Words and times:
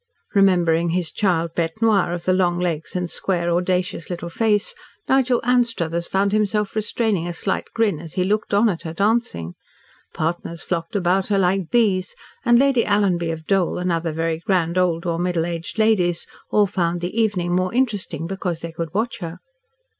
Remembering 0.33 0.89
his 0.89 1.11
child 1.11 1.53
bete 1.53 1.79
noir 1.79 2.11
of 2.11 2.25
the 2.25 2.33
long 2.33 2.57
legs 2.59 2.95
and 2.95 3.07
square, 3.07 3.51
audacious 3.51 4.09
little 4.09 4.31
face, 4.31 4.73
Nigel 5.07 5.39
Anstruthers 5.43 6.07
found 6.07 6.31
himself 6.31 6.75
restraining 6.75 7.27
a 7.27 7.33
slight 7.33 7.65
grin 7.75 7.99
as 7.99 8.13
he 8.13 8.23
looked 8.23 8.51
on 8.51 8.67
at 8.67 8.81
her 8.81 8.93
dancing. 8.95 9.53
Partners 10.11 10.63
flocked 10.63 10.95
about 10.95 11.27
her 11.27 11.37
like 11.37 11.69
bees, 11.69 12.15
and 12.43 12.57
Lady 12.57 12.83
Alanby 12.83 13.29
of 13.31 13.45
Dole, 13.45 13.77
and 13.77 13.91
other 13.91 14.11
very 14.11 14.39
grand 14.39 14.75
old 14.75 15.05
or 15.05 15.19
middle 15.19 15.45
aged 15.45 15.77
ladies 15.77 16.25
all 16.49 16.65
found 16.65 17.01
the 17.01 17.15
evening 17.21 17.53
more 17.55 17.71
interesting 17.71 18.25
because 18.25 18.61
they 18.61 18.71
could 18.71 18.91
watch 18.95 19.19
her. 19.19 19.37